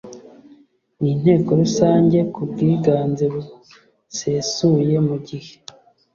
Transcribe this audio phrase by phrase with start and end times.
[1.01, 5.53] n inteko rusange ku bwiganze busesuye mu gihe